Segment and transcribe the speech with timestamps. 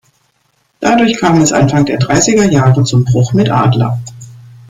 [0.79, 4.01] Dadurch kam es Anfang der dreißiger Jahre zum Bruch mit Adler.